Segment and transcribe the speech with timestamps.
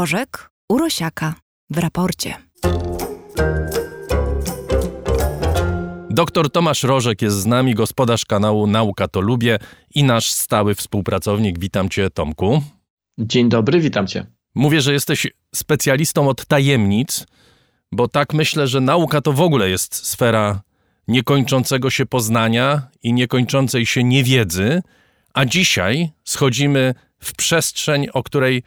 [0.00, 1.34] Rożek Urosiaka
[1.70, 2.34] w raporcie.
[6.10, 9.58] Doktor Tomasz Rożek jest z nami, gospodarz kanału Nauka to Lubię
[9.94, 11.58] i nasz stały współpracownik.
[11.58, 12.62] Witam cię, Tomku.
[13.18, 14.26] Dzień dobry, witam cię.
[14.54, 17.26] Mówię, że jesteś specjalistą od tajemnic,
[17.92, 20.62] bo tak myślę, że nauka to w ogóle jest sfera
[21.08, 24.82] niekończącego się poznania i niekończącej się niewiedzy,
[25.34, 28.62] a dzisiaj schodzimy w przestrzeń, o której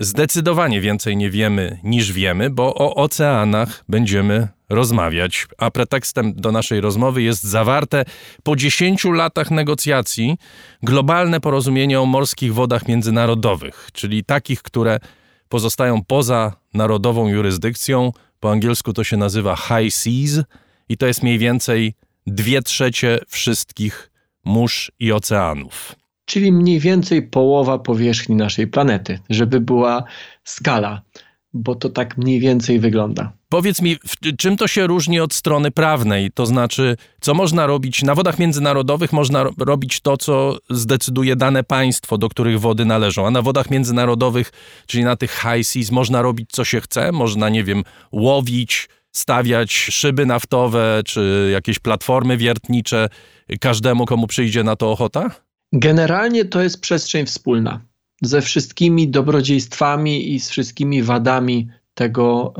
[0.00, 5.46] zdecydowanie więcej nie wiemy niż wiemy, bo o oceanach będziemy rozmawiać.
[5.58, 8.04] A pretekstem do naszej rozmowy jest zawarte
[8.42, 10.36] po 10 latach negocjacji
[10.82, 14.98] globalne porozumienie o morskich wodach międzynarodowych, czyli takich, które
[15.48, 18.12] pozostają poza narodową jurysdykcją.
[18.40, 20.44] Po angielsku to się nazywa High Seas
[20.88, 21.94] i to jest mniej więcej
[22.26, 24.10] dwie trzecie wszystkich
[24.44, 25.99] mórz i oceanów
[26.30, 30.04] czyli mniej więcej połowa powierzchni naszej planety, żeby była
[30.44, 31.02] skala,
[31.52, 33.32] bo to tak mniej więcej wygląda.
[33.48, 33.96] Powiedz mi,
[34.38, 36.30] czym to się różni od strony prawnej?
[36.30, 39.12] To znaczy, co można robić na wodach międzynarodowych?
[39.12, 44.52] Można robić to, co zdecyduje dane państwo, do których wody należą, a na wodach międzynarodowych,
[44.86, 47.12] czyli na tych high seas, można robić co się chce?
[47.12, 53.08] Można, nie wiem, łowić, stawiać szyby naftowe czy jakieś platformy wiertnicze
[53.60, 55.30] każdemu, komu przyjdzie na to ochota?
[55.72, 57.80] Generalnie to jest przestrzeń wspólna
[58.22, 62.52] ze wszystkimi dobrodziejstwami i z wszystkimi wadami tego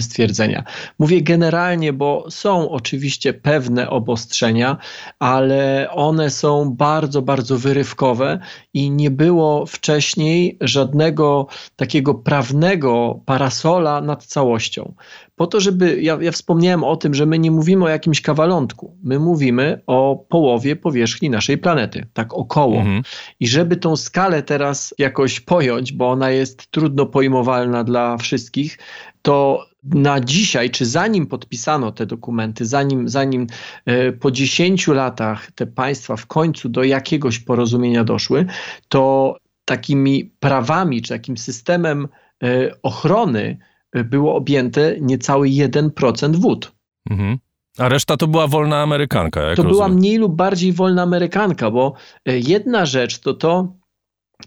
[0.00, 0.64] stwierdzenia.
[0.98, 4.76] Mówię generalnie, bo są oczywiście pewne obostrzenia,
[5.18, 8.40] ale one są bardzo, bardzo wyrywkowe
[8.74, 11.46] i nie było wcześniej żadnego
[11.76, 14.94] takiego prawnego parasola nad całością
[15.38, 16.02] po to, żeby.
[16.02, 18.96] Ja, ja, wspomniałem o tym, że my nie mówimy o jakimś kawalątku.
[19.02, 22.76] My mówimy o połowie powierzchni naszej planety, tak około.
[22.76, 23.02] Mhm.
[23.40, 28.78] I żeby tą skalę teraz jakoś pojąć, bo ona jest trudno pojmowalna dla wszystkich,
[29.22, 33.46] to na dzisiaj, czy zanim podpisano te dokumenty, zanim, zanim
[33.86, 38.46] e, po 10 latach te państwa w końcu do jakiegoś porozumienia doszły,
[38.88, 42.08] to takimi prawami, czy takim systemem
[42.42, 43.58] e, ochrony
[43.94, 46.72] było objęte niecały 1% wód.
[47.10, 47.38] Mhm.
[47.78, 49.40] A reszta to była wolna Amerykanka.
[49.40, 49.70] to rozumiem.
[49.70, 51.94] była mniej lub bardziej wolna Amerykanka, bo
[52.26, 53.76] e, jedna rzecz to to,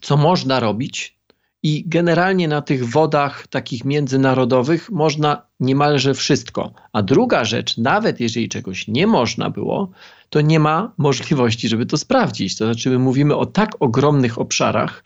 [0.01, 1.22] co można robić,
[1.63, 6.74] i generalnie na tych wodach takich międzynarodowych można niemalże wszystko.
[6.94, 9.91] A druga rzecz, nawet jeżeli czegoś nie można było,
[10.30, 12.57] to nie ma możliwości, żeby to sprawdzić.
[12.57, 15.03] To znaczy, my mówimy o tak ogromnych obszarach,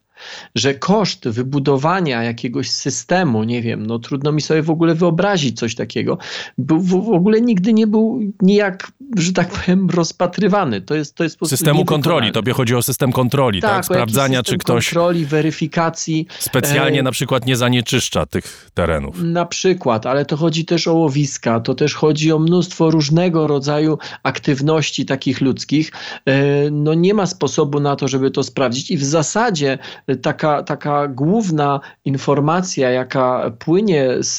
[0.55, 5.75] że koszt wybudowania jakiegoś systemu, nie wiem, no trudno mi sobie w ogóle wyobrazić coś
[5.75, 6.17] takiego,
[6.57, 10.81] był, w, w ogóle nigdy nie był nijak, że tak powiem, rozpatrywany.
[10.81, 13.71] To jest, to jest po Systemu kontroli, tobie chodzi o system kontroli, tak?
[13.71, 13.85] tak?
[13.85, 14.89] Sprawdzania, czy ktoś...
[14.89, 16.27] kontroli, weryfikacji.
[16.39, 17.03] Specjalnie e...
[17.03, 19.21] na przykład nie zanieczyszcza tych terenów.
[19.23, 23.97] Na przykład, ale to chodzi też o łowiska, to też chodzi o mnóstwo różnego rodzaju
[24.23, 25.91] aktywności takich ludzkich.
[26.25, 29.77] E, no nie ma sposobu na to, żeby to sprawdzić i w zasadzie
[30.21, 34.37] taka, taka główna informacja, jaka płynie z,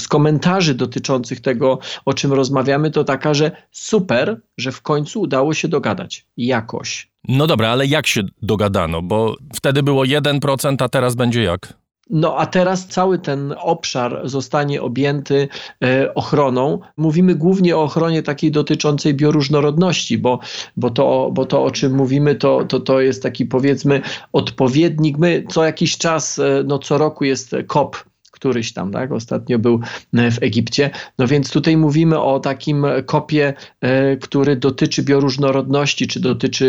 [0.00, 5.54] z komentarzy dotyczących tego, o czym rozmawiamy, to taka, że super, że w końcu udało
[5.54, 6.26] się dogadać.
[6.36, 7.10] Jakoś.
[7.28, 9.02] No dobra, ale jak się dogadano?
[9.02, 11.85] Bo wtedy było 1%, a teraz będzie jak?
[12.10, 15.48] No a teraz cały ten obszar zostanie objęty
[15.84, 16.78] e, ochroną.
[16.96, 20.38] Mówimy głównie o ochronie takiej dotyczącej bioróżnorodności, bo,
[20.76, 24.00] bo, to, bo to o czym mówimy to, to, to jest taki powiedzmy
[24.32, 25.18] odpowiednik.
[25.18, 28.04] My co jakiś czas, e, no co roku jest COP
[28.36, 29.12] któryś tam, tak?
[29.12, 29.80] Ostatnio był
[30.14, 30.90] e, w Egipcie.
[31.18, 36.66] No więc tutaj mówimy o takim kopie, e, który dotyczy bioróżnorodności, czy dotyczy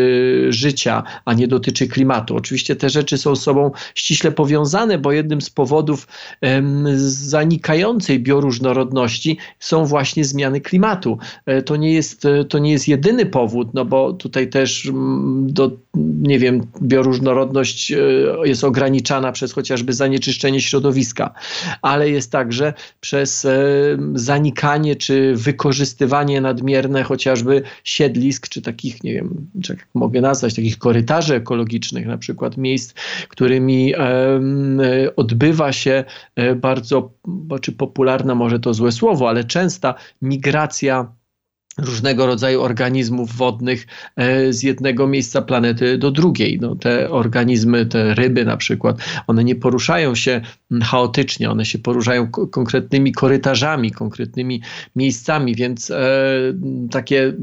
[0.50, 2.36] życia, a nie dotyczy klimatu.
[2.36, 6.08] Oczywiście te rzeczy są sobą ściśle powiązane, bo jednym z powodów
[6.98, 11.18] zanikającej bioróżnorodności są właśnie zmiany klimatu.
[11.46, 14.92] E, to nie jest, to nie jest jedyny powód, no bo tutaj też
[15.40, 15.72] do,
[16.22, 17.94] nie wiem, bioróżnorodność
[18.44, 21.34] jest ograniczana przez chociażby zanieczyszczenie środowiska
[21.82, 23.52] ale jest także przez e,
[24.14, 31.36] zanikanie czy wykorzystywanie nadmierne chociażby siedlisk, czy takich, nie wiem, jak mogę nazwać, takich korytarzy
[31.36, 32.94] ekologicznych, na przykład miejsc,
[33.30, 33.94] którymi
[35.16, 36.04] odbywa się
[36.36, 37.12] e, bardzo,
[37.62, 41.12] czy popularna może to złe słowo, ale częsta migracja
[41.78, 46.60] różnego rodzaju organizmów wodnych e, z jednego miejsca planety do drugiej.
[46.62, 48.98] No, te organizmy, te ryby na przykład,
[49.28, 50.42] one nie poruszają się
[50.84, 54.62] chaotycznie, one się poruszają konkretnymi korytarzami, konkretnymi
[54.96, 55.98] miejscami, więc e,
[56.92, 57.34] takie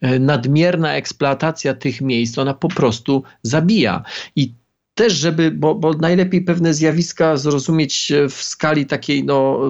[0.00, 4.02] e, nadmierna eksploatacja tych miejsc, ona po prostu zabija.
[4.36, 4.52] I
[4.98, 9.60] też, żeby, bo, bo najlepiej pewne zjawiska zrozumieć w skali takiej, no,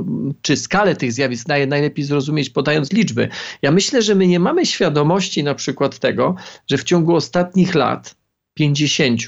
[0.42, 3.28] czy skalę tych zjawisk naj, najlepiej zrozumieć podając liczby.
[3.62, 6.34] Ja myślę, że my nie mamy świadomości na przykład tego,
[6.66, 8.16] że w ciągu ostatnich lat
[8.54, 9.20] 50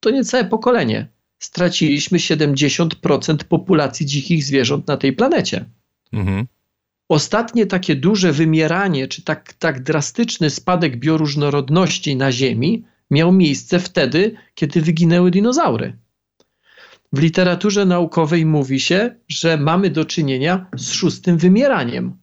[0.00, 1.08] to niecałe pokolenie
[1.38, 5.64] straciliśmy 70% populacji dzikich zwierząt na tej planecie.
[6.12, 6.46] Mhm.
[7.08, 14.36] Ostatnie takie duże wymieranie, czy tak, tak drastyczny spadek bioróżnorodności na Ziemi miał miejsce wtedy,
[14.54, 15.98] kiedy wyginęły dinozaury.
[17.12, 22.16] W literaturze naukowej mówi się, że mamy do czynienia z szóstym wymieraniem.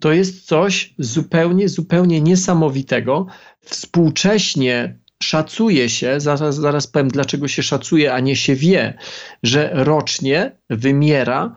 [0.00, 3.26] To jest coś zupełnie, zupełnie niesamowitego.
[3.60, 8.98] Współcześnie szacuje się, zaraz, zaraz powiem dlaczego się szacuje, a nie się wie,
[9.42, 11.56] że rocznie wymiera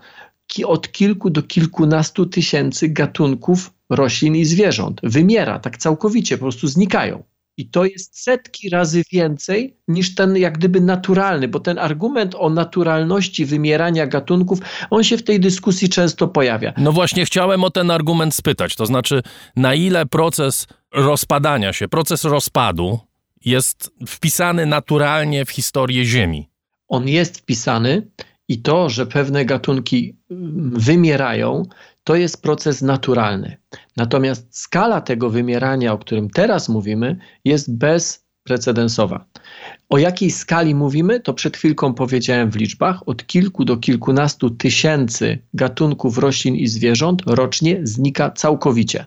[0.66, 5.00] od kilku do kilkunastu tysięcy gatunków roślin i zwierząt.
[5.04, 7.24] Wymiera tak całkowicie, po prostu znikają.
[7.60, 12.50] I to jest setki razy więcej niż ten jak gdyby naturalny, bo ten argument o
[12.50, 14.60] naturalności wymierania gatunków,
[14.90, 16.74] on się w tej dyskusji często pojawia.
[16.78, 19.22] No właśnie chciałem o ten argument spytać, to znaczy
[19.56, 23.00] na ile proces rozpadania się, proces rozpadu
[23.46, 26.50] jest wpisany naturalnie w historię Ziemi?
[26.88, 28.08] On jest wpisany
[28.48, 31.64] i to, że pewne gatunki mm, wymierają,
[32.10, 33.58] to jest proces naturalny.
[33.98, 39.26] Natomiast skala tego wymierania, o którym teraz mówimy, jest bezprecedensowa.
[39.90, 43.08] O jakiej skali mówimy, to przed chwilką powiedziałem w liczbach.
[43.08, 49.06] Od kilku do kilkunastu tysięcy gatunków roślin i zwierząt rocznie znika całkowicie.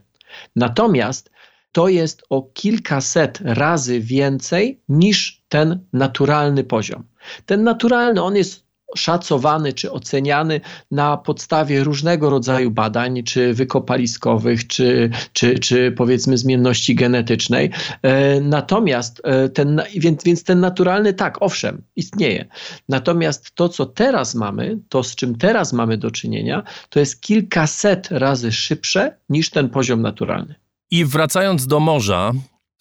[0.56, 1.30] Natomiast
[1.72, 7.04] to jest o kilkaset razy więcej niż ten naturalny poziom.
[7.46, 10.60] Ten naturalny, on jest szacowany czy oceniany
[10.90, 17.70] na podstawie różnego rodzaju badań, czy wykopaliskowych, czy, czy, czy powiedzmy zmienności genetycznej.
[18.02, 22.46] E, natomiast e, ten, więc, więc ten naturalny, tak, owszem, istnieje.
[22.88, 28.08] Natomiast to, co teraz mamy, to z czym teraz mamy do czynienia, to jest kilkaset
[28.10, 30.54] razy szybsze niż ten poziom naturalny.
[30.90, 32.32] I wracając do morza,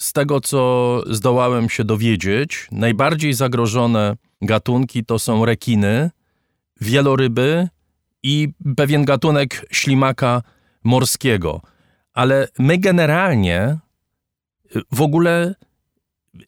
[0.01, 6.09] z tego co zdołałem się dowiedzieć, najbardziej zagrożone gatunki to są rekiny,
[6.81, 7.67] wieloryby
[8.23, 10.41] i pewien gatunek ślimaka
[10.83, 11.61] morskiego.
[12.13, 13.77] Ale my generalnie
[14.91, 15.55] w ogóle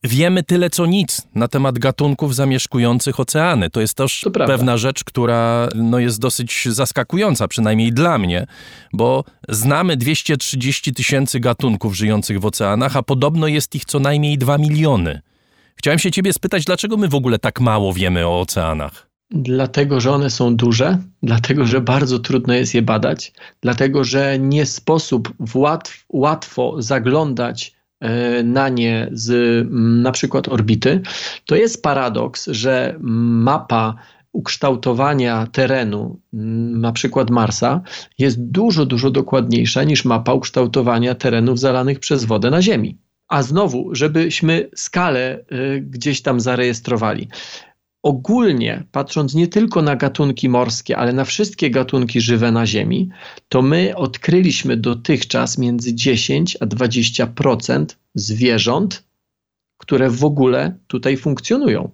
[0.03, 3.69] wiemy tyle co nic na temat gatunków zamieszkujących oceany.
[3.69, 8.47] To jest też to pewna rzecz, która no, jest dosyć zaskakująca, przynajmniej dla mnie,
[8.93, 14.57] bo znamy 230 tysięcy gatunków żyjących w oceanach, a podobno jest ich co najmniej 2
[14.57, 15.21] miliony.
[15.75, 19.09] Chciałem się ciebie spytać, dlaczego my w ogóle tak mało wiemy o oceanach?
[19.31, 24.65] Dlatego, że one są duże, dlatego, że bardzo trudno jest je badać, dlatego, że nie
[24.65, 27.73] sposób łatw, łatwo zaglądać
[28.43, 29.67] na nie z
[30.03, 31.01] na przykład orbity.
[31.45, 33.95] To jest paradoks, że mapa
[34.31, 36.19] ukształtowania terenu,
[36.73, 37.81] na przykład Marsa,
[38.17, 42.97] jest dużo, dużo dokładniejsza niż mapa ukształtowania terenów zalanych przez wodę na Ziemi.
[43.27, 47.27] A znowu, żebyśmy skalę y, gdzieś tam zarejestrowali.
[48.03, 53.09] Ogólnie, patrząc nie tylko na gatunki morskie, ale na wszystkie gatunki żywe na Ziemi,
[53.49, 57.85] to my odkryliśmy dotychczas między 10 a 20%
[58.15, 59.03] zwierząt,
[59.77, 61.89] które w ogóle tutaj funkcjonują.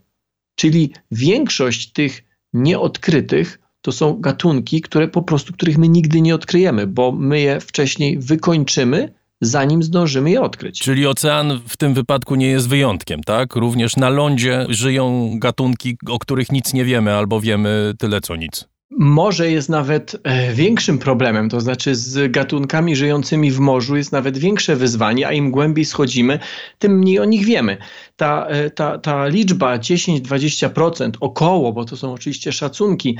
[0.55, 2.23] Czyli większość tych
[2.53, 7.59] nieodkrytych to są gatunki, które po prostu, których my nigdy nie odkryjemy, bo my je
[7.59, 10.79] wcześniej wykończymy zanim zdążymy je odkryć.
[10.79, 13.55] Czyli ocean w tym wypadku nie jest wyjątkiem, tak?
[13.55, 18.69] Również na lądzie żyją gatunki, o których nic nie wiemy, albo wiemy tyle co nic.
[18.91, 24.37] Morze jest nawet e, większym problemem, to znaczy z gatunkami żyjącymi w morzu jest nawet
[24.37, 26.39] większe wyzwanie, a im głębiej schodzimy,
[26.79, 27.77] tym mniej o nich wiemy.
[28.15, 33.17] Ta, e, ta, ta liczba 10-20% około, bo to są oczywiście szacunki,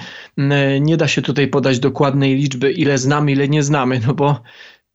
[0.82, 4.42] nie da się tutaj podać dokładnej liczby, ile znamy, ile nie znamy, no bo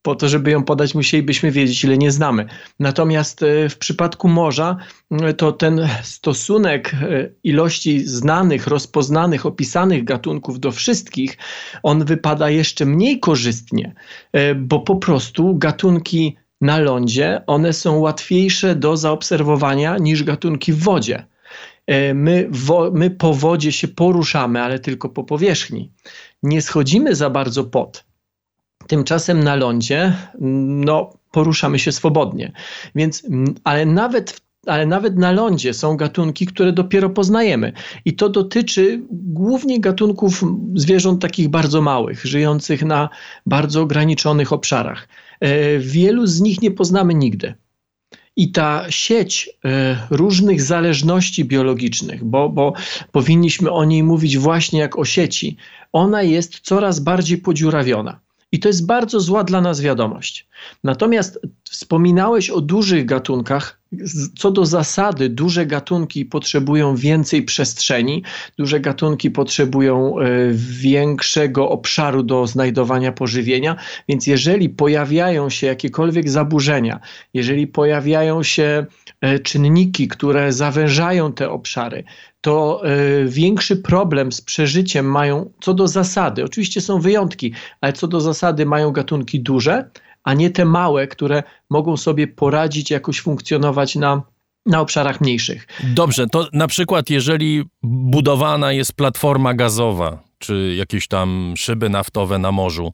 [0.04, 2.46] po to, żeby ją podać, musielibyśmy wiedzieć, ile nie znamy.
[2.80, 4.76] Natomiast e, w przypadku morza,
[5.10, 11.38] e, to ten stosunek e, ilości znanych, rozpoznanych, opisanych gatunków do wszystkich,
[11.82, 13.94] on wypada jeszcze mniej korzystnie,
[14.56, 21.26] bo po prostu gatunki na lądzie, one są łatwiejsze do zaobserwowania niż gatunki w wodzie.
[22.14, 25.92] My, wo, my po wodzie się poruszamy, ale tylko po powierzchni.
[26.42, 28.04] Nie schodzimy za bardzo pod.
[28.86, 32.52] Tymczasem na lądzie no, poruszamy się swobodnie.
[32.94, 33.22] Więc,
[33.64, 37.72] ale nawet ale nawet na lądzie są gatunki, które dopiero poznajemy.
[38.04, 43.08] I to dotyczy głównie gatunków zwierząt takich bardzo małych, żyjących na
[43.46, 45.08] bardzo ograniczonych obszarach.
[45.40, 47.54] E, wielu z nich nie poznamy nigdy.
[48.36, 52.72] I ta sieć e, różnych zależności biologicznych, bo, bo
[53.12, 55.56] powinniśmy o niej mówić właśnie jak o sieci,
[55.92, 58.23] ona jest coraz bardziej podziurawiona.
[58.54, 60.46] I to jest bardzo zła dla nas wiadomość.
[60.84, 63.80] Natomiast wspominałeś o dużych gatunkach.
[64.36, 68.22] Co do zasady, duże gatunki potrzebują więcej przestrzeni,
[68.58, 70.24] duże gatunki potrzebują e,
[70.54, 73.76] większego obszaru do znajdowania pożywienia,
[74.08, 77.00] więc jeżeli pojawiają się jakiekolwiek zaburzenia,
[77.34, 78.86] jeżeli pojawiają się
[79.20, 82.04] e, czynniki, które zawężają te obszary,
[82.44, 82.82] to
[83.22, 88.20] y, większy problem z przeżyciem mają co do zasady, oczywiście są wyjątki, ale co do
[88.20, 89.90] zasady mają gatunki duże,
[90.24, 94.22] a nie te małe, które mogą sobie poradzić, jakoś funkcjonować na,
[94.66, 95.66] na obszarach mniejszych.
[95.84, 102.52] Dobrze, to na przykład jeżeli budowana jest platforma gazowa, czy jakieś tam szyby naftowe na
[102.52, 102.92] morzu,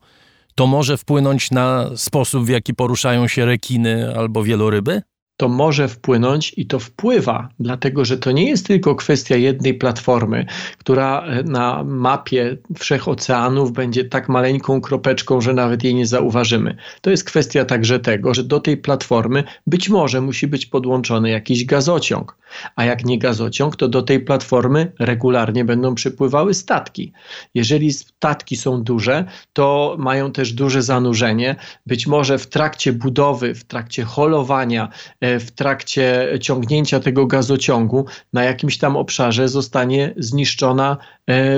[0.55, 5.01] to może wpłynąć na sposób, w jaki poruszają się rekiny albo wieloryby?
[5.41, 10.45] To może wpłynąć i to wpływa, dlatego że to nie jest tylko kwestia jednej platformy,
[10.77, 16.75] która e, na mapie wszechoceanów będzie tak maleńką kropeczką, że nawet jej nie zauważymy.
[17.01, 21.65] To jest kwestia także tego, że do tej platformy być może musi być podłączony jakiś
[21.65, 22.37] gazociąg,
[22.75, 27.11] a jak nie gazociąg, to do tej platformy regularnie będą przypływały statki.
[27.53, 31.55] Jeżeli statki są duże, to mają też duże zanurzenie.
[31.85, 34.89] Być może w trakcie budowy, w trakcie holowania,
[35.21, 40.97] e, w trakcie ciągnięcia tego gazociągu na jakimś tam obszarze zostanie zniszczona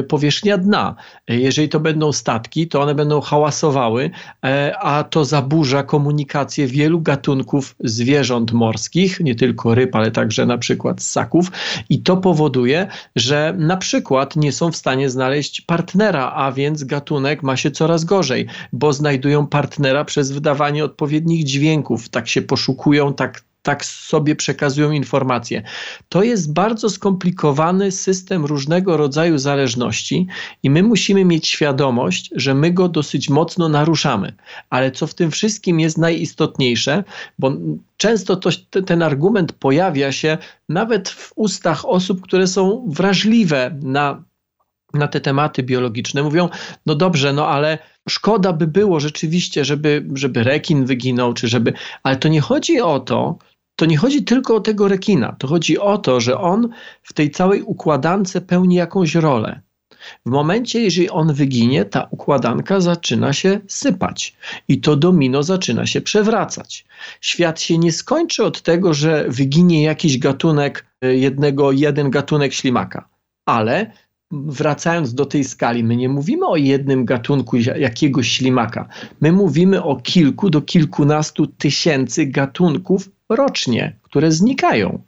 [0.08, 0.96] powierzchnia dna.
[1.28, 4.12] E, jeżeli to będą statki, to one będą hałasowały,
[4.46, 10.58] e, a to zaburza komunikację wielu gatunków zwierząt morskich, nie tylko ryb, ale także na
[10.58, 11.52] przykład ssaków
[11.90, 17.44] i to powoduje, że na przykład nie są w stanie znaleźć partnera, a więc gatunek
[17.44, 23.44] ma się coraz gorzej, bo znajdują partnera przez wydawanie odpowiednich dźwięków, tak się poszukują, tak
[23.64, 25.64] tak sobie przekazują informacje.
[26.10, 29.63] To jest bardzo skomplikowany system różnego rodzaju zależności
[30.64, 34.34] i my musimy mieć świadomość, że my go dosyć mocno naruszamy.
[34.70, 37.04] Ale co w tym wszystkim jest najistotniejsze,
[37.40, 37.52] bo
[37.98, 38.50] często to,
[38.86, 40.38] ten argument pojawia się
[40.70, 44.24] nawet w ustach osób, które są wrażliwe na
[44.94, 46.50] na te tematy biologiczne, mówią,
[46.86, 47.78] no dobrze, no ale
[48.10, 53.00] szkoda by było rzeczywiście, żeby, żeby rekin wyginął, czy żeby, ale to nie chodzi o
[53.00, 53.38] to,
[53.76, 55.36] to nie chodzi tylko o tego rekina.
[55.40, 56.70] To chodzi o to, że on
[57.04, 59.62] w tej całej układance pełni jakąś rolę.
[60.26, 64.36] W momencie, jeżeli on wyginie, ta układanka zaczyna się sypać
[64.68, 66.86] i to domino zaczyna się przewracać.
[67.22, 73.10] Świat się nie skończy od tego, że wyginie jakiś gatunek, e, jednego, jeden gatunek ślimaka,
[73.46, 73.92] ale
[74.34, 78.88] wracając do tej skali, my nie mówimy o jednym gatunku jakiegoś ślimaka.
[79.22, 85.02] My mówimy o kilku do kilkunastu tysięcy gatunków rocznie, które znikają.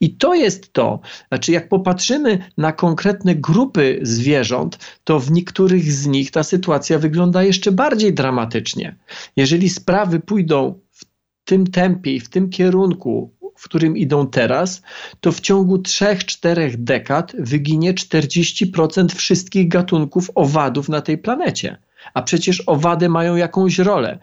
[0.00, 6.06] I to jest to, znaczy jak popatrzymy na konkretne grupy zwierząt, to w niektórych z
[6.06, 8.96] nich ta sytuacja wygląda jeszcze bardziej dramatycznie.
[9.36, 11.04] Jeżeli sprawy pójdą w
[11.44, 13.30] tym tempie i w tym kierunku,
[13.62, 14.82] w którym idą teraz,
[15.20, 21.76] to w ciągu 3-4 dekad wyginie 40% wszystkich gatunków owadów na tej planecie.
[22.14, 24.18] A przecież owady mają jakąś rolę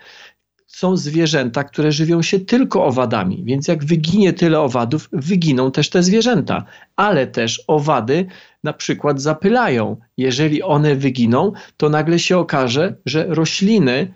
[0.68, 6.04] są zwierzęta, które żywią się tylko owadami, więc jak wyginie tyle owadów, wyginą też te
[6.04, 6.66] zwierzęta,
[6.96, 8.26] ale też owady
[8.64, 9.98] na przykład zapylają.
[10.18, 14.14] Jeżeli one wyginą, to nagle się okaże, że rośliny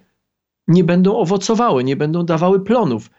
[0.68, 3.10] nie będą owocowały, nie będą dawały plonów,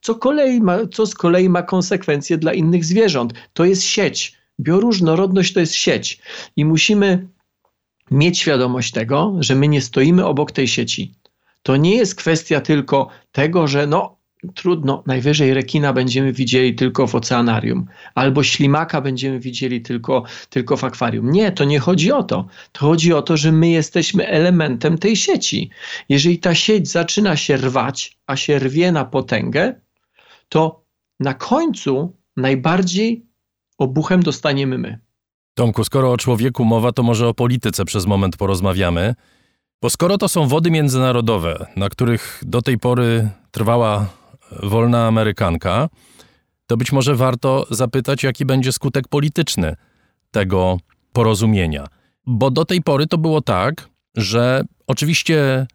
[0.00, 3.32] co, kolei ma, co z kolei ma konsekwencje dla innych zwierząt.
[3.52, 4.36] To jest sieć.
[4.60, 6.20] Bioróżnorodność to jest sieć
[6.56, 7.28] i musimy
[8.10, 11.14] mieć świadomość tego, że my nie stoimy obok tej sieci
[11.64, 14.16] to nie jest kwestia tylko tego, że no
[14.54, 20.84] trudno, najwyżej rekina będziemy widzieli tylko w oceanarium, albo ślimaka będziemy widzieli tylko, tylko w
[20.84, 21.30] akwarium.
[21.30, 22.46] Nie, to nie chodzi o to.
[22.72, 25.70] To chodzi o to, że my jesteśmy elementem tej sieci.
[26.08, 29.74] Jeżeli ta sieć zaczyna się rwać, a się rwie na potęgę,
[30.48, 30.84] to
[31.20, 33.26] na końcu najbardziej
[33.78, 34.98] obuchem dostaniemy my.
[35.54, 39.14] Tomku, skoro o człowieku mowa, to może o polityce przez moment porozmawiamy.
[39.82, 44.06] Bo skoro to są wody międzynarodowe, na których do tej pory trwała
[44.62, 45.88] wolna Amerykanka,
[46.66, 49.76] to być może warto zapytać, jaki będzie skutek polityczny
[50.30, 50.78] tego
[51.12, 51.86] porozumienia.
[52.26, 55.66] Bo do tej pory to było tak, że oczywiście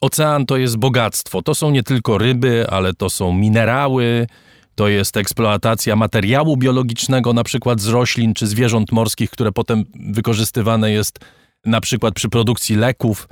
[0.00, 1.42] ocean to jest bogactwo.
[1.42, 4.26] To są nie tylko ryby, ale to są minerały,
[4.74, 10.90] to jest eksploatacja materiału biologicznego, na przykład z roślin czy zwierząt morskich, które potem wykorzystywane
[10.90, 11.18] jest
[11.64, 13.28] na przykład przy produkcji leków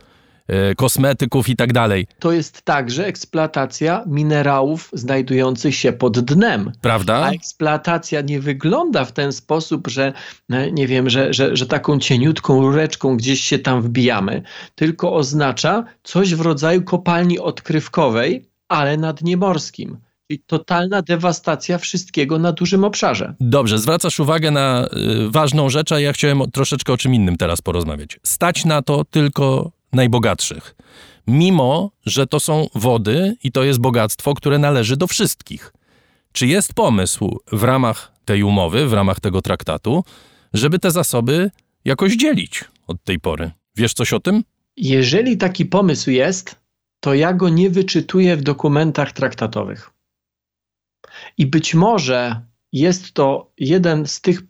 [0.76, 2.06] kosmetyków i tak dalej.
[2.18, 6.72] To jest także eksploatacja minerałów znajdujących się pod dnem.
[6.80, 7.14] Prawda?
[7.14, 10.12] A eksploatacja nie wygląda w ten sposób, że
[10.50, 14.42] e, nie wiem, że, że, że taką cieniutką rureczką gdzieś się tam wbijamy,
[14.74, 19.96] tylko oznacza coś w rodzaju kopalni odkrywkowej, ale na dnie morskim.
[20.28, 23.34] Czyli totalna dewastacja wszystkiego na dużym obszarze.
[23.40, 24.86] Dobrze, zwracasz uwagę na
[25.26, 28.20] y, ważną rzecz, a ja chciałem troszeczkę o czym innym teraz porozmawiać.
[28.22, 30.74] Stać na to tylko najbogatszych.
[31.26, 35.72] Mimo, że to są wody i to jest bogactwo, które należy do wszystkich.
[36.32, 40.04] Czy jest pomysł w ramach tej umowy, w ramach tego traktatu,
[40.54, 41.50] żeby te zasoby
[41.84, 43.50] jakoś dzielić od tej pory?
[43.76, 44.44] Wiesz coś o tym?
[44.76, 46.56] Jeżeli taki pomysł jest,
[47.00, 49.90] to ja go nie wyczytuję w dokumentach traktatowych.
[51.38, 52.40] I być może
[52.72, 54.42] jest to jeden z tych,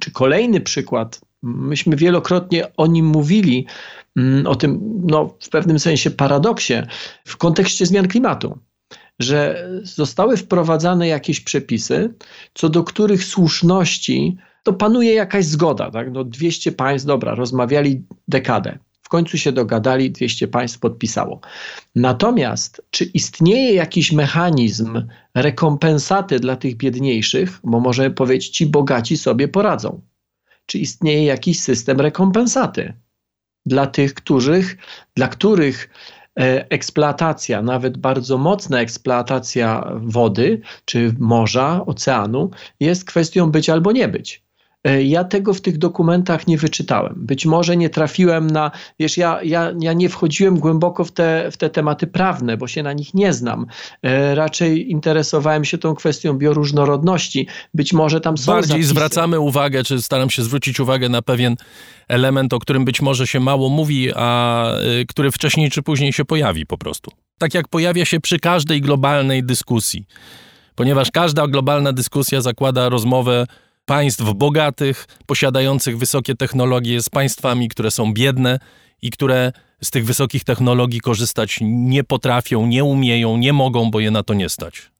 [0.00, 1.20] czy kolejny przykład.
[1.42, 3.66] Myśmy wielokrotnie o nim mówili,
[4.16, 6.74] mm, o tym no, w pewnym sensie paradoksie
[7.24, 8.58] w kontekście zmian klimatu,
[9.18, 12.14] że zostały wprowadzane jakieś przepisy,
[12.54, 15.90] co do których słuszności to panuje jakaś zgoda.
[15.90, 16.12] Tak?
[16.12, 18.78] No 200 państw, dobra, rozmawiali dekadę
[19.12, 21.40] końcu się dogadali, 200 państw podpisało.
[21.94, 25.02] Natomiast czy istnieje jakiś mechanizm
[25.34, 30.00] rekompensaty dla tych biedniejszych, bo może powiedzieć, ci bogaci sobie poradzą?
[30.66, 32.94] Czy istnieje jakiś system rekompensaty
[33.66, 34.76] dla tych, których,
[35.14, 35.90] dla których
[36.40, 42.50] e, eksploatacja, nawet bardzo mocna eksploatacja wody, czy morza, oceanu,
[42.80, 44.44] jest kwestią być albo nie być.
[44.84, 47.14] E, ja tego w tych dokumentach nie wyczytałem.
[47.16, 51.56] Być może nie trafiłem na, wiesz, ja, ja, ja nie wchodziłem głęboko w te, w
[51.56, 53.66] te tematy prawne, bo się na nich nie znam.
[54.02, 57.46] E, raczej interesowałem się tą kwestią bioróżnorodności.
[57.74, 58.88] Być może tam są Bardziej zapisy.
[58.88, 61.56] zwracamy uwagę, czy staram się zwrócić uwagę na pewien
[62.08, 64.66] element, o którym być może się mało mówi, a
[65.00, 67.10] y, który wcześniej czy później się pojawi po prostu.
[67.38, 70.06] Tak jak pojawia się przy każdej globalnej dyskusji.
[70.74, 73.46] Ponieważ każda globalna dyskusja zakłada rozmowę
[73.84, 78.58] państw bogatych, posiadających wysokie technologie z państwami, które są biedne
[79.02, 79.52] i które
[79.82, 84.34] z tych wysokich technologii korzystać nie potrafią, nie umieją, nie mogą, bo je na to
[84.34, 84.92] nie stać.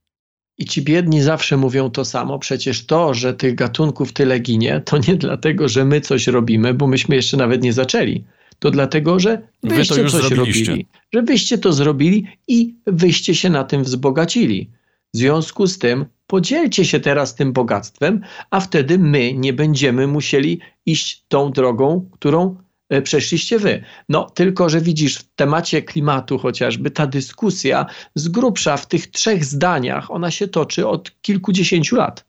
[0.59, 2.39] I ci biedni zawsze mówią to samo.
[2.39, 6.87] Przecież to, że tych gatunków tyle ginie, to nie dlatego, że my coś robimy, bo
[6.87, 8.25] myśmy jeszcze nawet nie zaczęli.
[8.59, 10.71] To dlatego, że wyście coś zrobiliście.
[10.71, 10.87] robili.
[11.13, 14.71] Że wyście to zrobili i wyście się na tym wzbogacili.
[15.15, 20.61] W związku z tym podzielcie się teraz tym bogactwem, a wtedy my nie będziemy musieli
[20.87, 22.57] iść tą drogą, którą
[22.89, 23.83] e, przeszliście wy.
[24.09, 29.45] No, tylko że widzisz, w temacie klimatu chociażby ta dyskusja z grubsza w tych trzech
[29.45, 32.25] zdaniach, ona się toczy od kilkudziesięciu lat.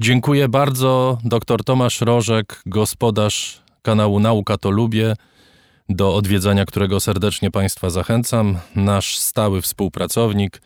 [0.00, 1.18] Dziękuję bardzo.
[1.24, 5.14] Dr Tomasz Rożek, gospodarz kanału Nauka to Lubię,
[5.88, 8.58] do odwiedzania którego serdecznie Państwa zachęcam.
[8.76, 10.60] Nasz stały współpracownik.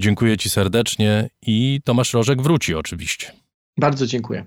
[0.00, 3.32] Dziękuję Ci serdecznie i Tomasz Rożek wróci oczywiście.
[3.78, 4.44] Bardzo dziękuję.